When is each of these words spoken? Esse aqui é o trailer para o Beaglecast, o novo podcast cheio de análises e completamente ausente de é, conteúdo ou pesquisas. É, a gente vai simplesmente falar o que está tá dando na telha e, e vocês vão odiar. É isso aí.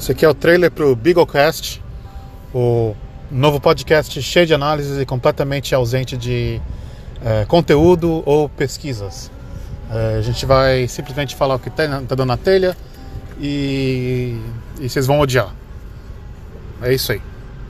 Esse 0.00 0.12
aqui 0.12 0.24
é 0.24 0.28
o 0.30 0.32
trailer 0.32 0.70
para 0.70 0.86
o 0.86 0.96
Beaglecast, 0.96 1.82
o 2.54 2.96
novo 3.30 3.60
podcast 3.60 4.22
cheio 4.22 4.46
de 4.46 4.54
análises 4.54 4.98
e 4.98 5.04
completamente 5.04 5.74
ausente 5.74 6.16
de 6.16 6.58
é, 7.22 7.44
conteúdo 7.44 8.22
ou 8.24 8.48
pesquisas. 8.48 9.30
É, 9.92 10.16
a 10.16 10.22
gente 10.22 10.46
vai 10.46 10.88
simplesmente 10.88 11.36
falar 11.36 11.56
o 11.56 11.58
que 11.58 11.68
está 11.68 11.86
tá 11.86 12.14
dando 12.14 12.24
na 12.24 12.38
telha 12.38 12.74
e, 13.38 14.40
e 14.80 14.88
vocês 14.88 15.06
vão 15.06 15.20
odiar. 15.20 15.54
É 16.80 16.94
isso 16.94 17.12
aí. 17.12 17.20